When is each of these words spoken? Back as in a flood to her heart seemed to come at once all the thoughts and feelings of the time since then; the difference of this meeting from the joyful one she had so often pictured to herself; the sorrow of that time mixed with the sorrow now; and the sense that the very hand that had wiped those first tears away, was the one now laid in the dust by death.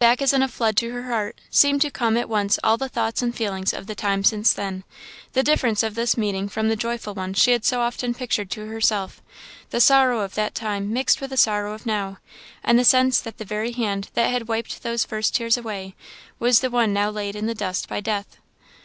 Back 0.00 0.20
as 0.20 0.32
in 0.32 0.42
a 0.42 0.48
flood 0.48 0.76
to 0.78 0.90
her 0.90 1.04
heart 1.04 1.40
seemed 1.48 1.80
to 1.82 1.92
come 1.92 2.16
at 2.16 2.28
once 2.28 2.58
all 2.64 2.76
the 2.76 2.88
thoughts 2.88 3.22
and 3.22 3.32
feelings 3.32 3.72
of 3.72 3.86
the 3.86 3.94
time 3.94 4.24
since 4.24 4.52
then; 4.52 4.82
the 5.32 5.44
difference 5.44 5.84
of 5.84 5.94
this 5.94 6.16
meeting 6.16 6.48
from 6.48 6.68
the 6.68 6.74
joyful 6.74 7.14
one 7.14 7.34
she 7.34 7.52
had 7.52 7.64
so 7.64 7.80
often 7.82 8.12
pictured 8.12 8.50
to 8.50 8.66
herself; 8.66 9.22
the 9.70 9.80
sorrow 9.80 10.22
of 10.22 10.34
that 10.34 10.56
time 10.56 10.92
mixed 10.92 11.20
with 11.20 11.30
the 11.30 11.36
sorrow 11.36 11.78
now; 11.84 12.18
and 12.64 12.80
the 12.80 12.84
sense 12.84 13.20
that 13.20 13.38
the 13.38 13.44
very 13.44 13.70
hand 13.70 14.08
that 14.14 14.32
had 14.32 14.48
wiped 14.48 14.82
those 14.82 15.04
first 15.04 15.36
tears 15.36 15.56
away, 15.56 15.94
was 16.40 16.58
the 16.58 16.70
one 16.70 16.92
now 16.92 17.08
laid 17.08 17.36
in 17.36 17.46
the 17.46 17.54
dust 17.54 17.88
by 17.88 18.00
death. 18.00 18.38